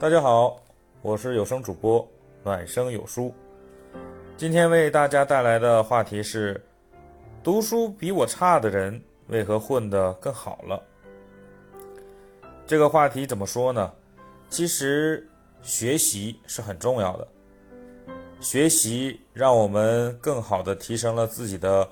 [0.00, 0.56] 大家好，
[1.02, 2.08] 我是有声主播
[2.44, 3.34] 暖声有书。
[4.36, 6.64] 今天为大家带来的话题是：
[7.42, 10.80] 读书比我差的人为何混得更好了？
[12.64, 13.92] 这个话题怎么说呢？
[14.48, 15.28] 其实
[15.62, 17.26] 学习是很重要的，
[18.38, 21.86] 学习让我们更好的提升了自己的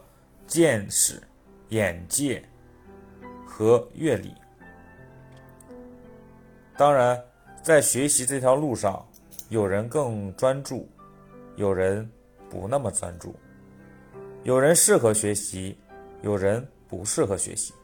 [0.46, 1.20] 见识、
[1.70, 2.40] 眼界
[3.44, 4.32] 和阅历。
[6.76, 7.20] 当然。
[7.66, 9.04] 在学习这条路上，
[9.48, 10.88] 有人更专注，
[11.56, 12.08] 有人
[12.48, 13.30] 不那么专注；
[14.44, 15.76] 有人适合学习，
[16.22, 17.74] 有人不适合学习。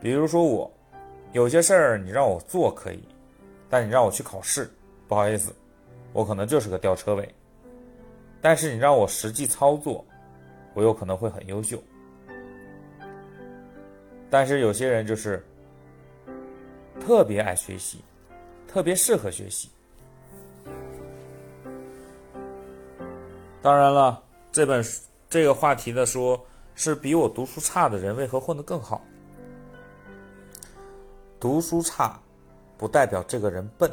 [0.00, 0.72] 比如说我，
[1.32, 3.02] 有些事儿你让我做可以，
[3.68, 4.70] 但你让我去考试，
[5.08, 5.52] 不好意思，
[6.12, 7.28] 我可能就是个吊车尾。
[8.40, 10.04] 但是你让我实际操作，
[10.72, 11.82] 我有可能会很优秀。
[14.30, 15.44] 但是有些人就是。
[17.00, 18.02] 特别爱学习，
[18.68, 19.70] 特别适合学习。
[23.60, 26.40] 当然了，这本书这个话题的说，
[26.74, 29.00] 是比我读书差的人为何混得更好？
[31.38, 32.20] 读书差，
[32.76, 33.90] 不代表这个人笨，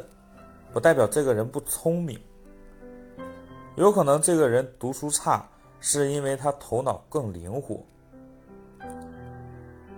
[0.72, 2.20] 不代表这个人不聪明。
[3.76, 5.48] 有可能这个人读书差，
[5.80, 7.80] 是因为他头脑更灵活。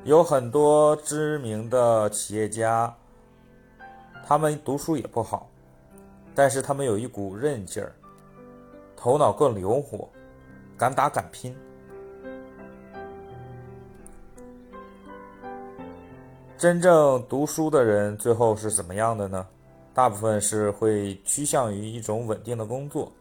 [0.04, 2.92] 有很多知名的企业家。
[4.26, 5.48] 他们读书也不好，
[6.34, 7.92] 但是他们有一股韧劲儿，
[8.96, 10.08] 头脑更灵活，
[10.76, 11.54] 敢打敢拼。
[16.56, 19.46] 真正读书的人最后是怎么样的呢？
[19.92, 23.12] 大部分是会趋向于一种稳定的工作。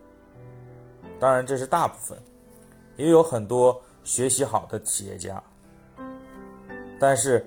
[1.20, 2.18] 当然，这是大部分，
[2.96, 5.42] 也有很多学习好的企业家，
[7.02, 7.44] 但是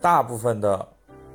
[0.00, 0.88] 大部分的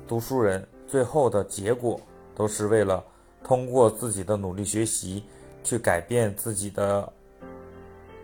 [0.06, 0.68] 读书人。
[0.86, 1.98] 最后的结果
[2.36, 3.02] 都是为了
[3.42, 5.24] 通过自己的努力学习
[5.64, 7.10] 去改变自己的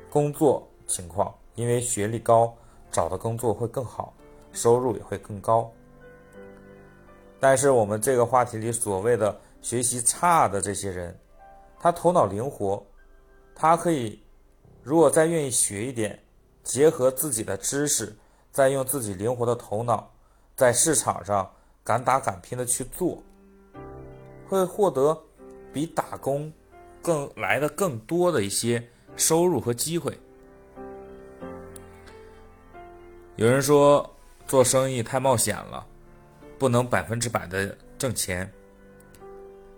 [0.08, 2.54] 工作情况，因为学历高，
[2.92, 4.14] 找的工作会更好，
[4.52, 5.72] 收入也会更高。
[7.40, 11.18] 但是我们这个话题里所谓的学习差的这些人，
[11.80, 12.86] 他头脑灵活，
[13.52, 14.22] 他可以
[14.84, 16.22] 如果再愿意学一点，
[16.62, 18.14] 结合自己的知识，
[18.52, 20.10] 再用自己灵活的头脑，
[20.56, 21.50] 在市场上。
[21.82, 23.20] 敢打敢拼的去做，
[24.46, 25.18] 会获得
[25.72, 26.52] 比打工
[27.02, 30.16] 更来的更多的一些收入和机会。
[33.34, 34.08] 有人说
[34.46, 35.84] 做生意太冒险了，
[36.58, 38.48] 不能百分之百的挣钱。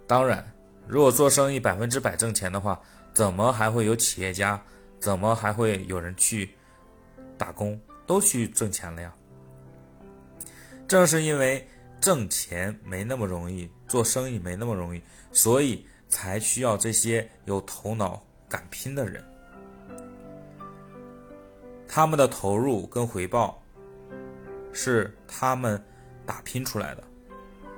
[0.07, 0.45] 当然，
[0.87, 2.79] 如果做生意百分之百挣钱的话，
[3.15, 4.61] 怎么还会有企业家？
[4.99, 6.51] 怎么还会有人去
[7.39, 7.81] 打工？
[8.07, 9.13] 都去挣钱了呀。
[10.87, 11.67] 正是因为。
[12.03, 19.25] 挣钱没那么容易，做生意没那么容易，所以才需要这些有头脑、敢拼的人。
[21.87, 23.63] 他们的投入跟回报
[24.73, 25.81] 是他们
[26.27, 27.05] 打拼出来的，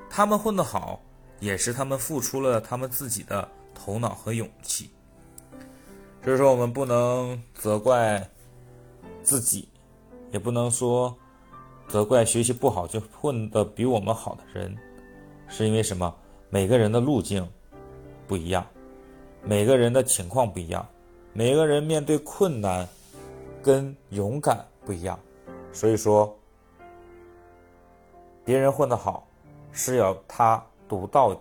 [0.09, 1.03] 他们混得好，
[1.39, 4.91] 也是他们付出了他们自己的头脑和勇气。
[6.25, 8.27] 所以说，我们不能责怪
[9.23, 9.69] 自己，
[10.35, 11.17] 也不能说。
[11.87, 14.75] 责怪学习不好就混得比我们好的人，
[15.49, 16.13] 是因为什么？
[16.49, 17.47] 每个人的路径
[18.27, 18.67] 不一样，
[19.43, 20.85] 每个人的情况不一样，
[21.35, 22.89] 每个人面对困难
[23.63, 25.21] 跟勇敢不一样，
[25.75, 26.35] 所以说，
[28.47, 29.29] 别人混得好
[29.71, 31.39] 是有他独到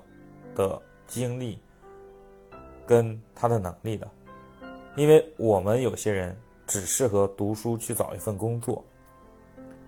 [0.55, 1.57] 的经历
[2.85, 4.05] 跟他的能力的，
[4.97, 8.83] 因为我们有些人只适合读书去找一份工作。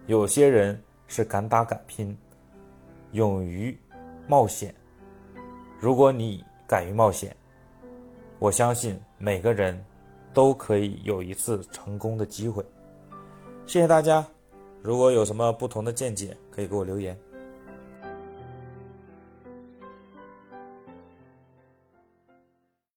[0.07, 2.15] 有些人是敢打敢拼，
[3.11, 3.77] 勇于
[4.27, 4.73] 冒险。
[5.79, 7.35] 如果你敢于冒险，
[8.39, 9.83] 我相信每个人
[10.33, 12.63] 都可以有一次成功的机会。
[13.65, 14.25] 谢谢大家，
[14.81, 17.17] 如果有什么不同的见解，可以给我留言。